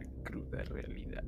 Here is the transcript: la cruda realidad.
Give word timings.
la 0.00 0.24
cruda 0.24 0.62
realidad. 0.64 1.24